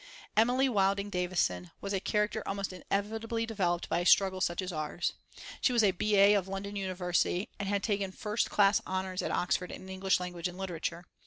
Emily 0.35 0.67
Wilding 0.67 1.11
Davison 1.11 1.69
was 1.79 1.93
a 1.93 1.99
character 1.99 2.41
almost 2.47 2.73
inevitably 2.73 3.45
developed 3.45 3.87
by 3.87 3.99
a 3.99 4.05
struggle 4.07 4.41
such 4.41 4.59
as 4.59 4.71
ours. 4.73 5.13
She 5.61 5.73
was 5.73 5.83
a 5.83 5.91
B. 5.91 6.15
A. 6.15 6.33
of 6.33 6.47
London 6.47 6.75
University, 6.75 7.49
and 7.59 7.69
had 7.69 7.83
taken 7.83 8.11
first 8.11 8.49
class 8.49 8.81
honours 8.87 9.21
at 9.21 9.29
Oxford 9.29 9.69
in 9.71 9.89
English 9.89 10.19
Language 10.19 10.47
and 10.47 10.57
Literature. 10.57 11.05